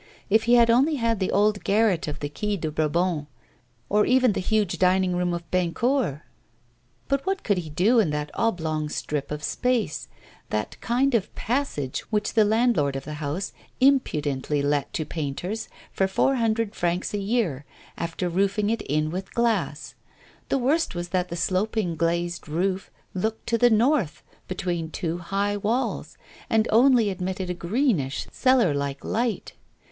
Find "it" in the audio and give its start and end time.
18.71-18.81